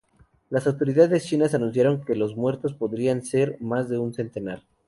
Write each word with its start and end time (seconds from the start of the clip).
Las 0.49 0.65
autoridades 0.65 1.27
chinas 1.27 1.53
anunciaron 1.53 2.03
que 2.03 2.15
los 2.15 2.35
muertos 2.35 2.73
podrían 2.73 3.21
ser 3.23 3.57
más 3.61 3.87
de 3.87 3.99
un 3.99 4.15
centenar. 4.15 4.63